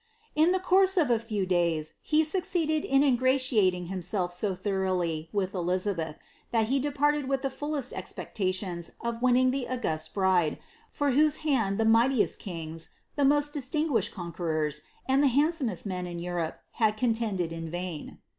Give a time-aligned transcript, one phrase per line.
[0.33, 5.53] In tiie course of a few days he succeeded in ingratiating himself so thoroughly with
[5.53, 6.15] Elizabeth,
[6.49, 10.57] that he departed with the fullest expectations of winning the august bride,
[10.91, 16.17] for whose hand the mightiest kings, the most distinguished conquerors, and the handsomest men in
[16.17, 18.17] Europe had contended in vain.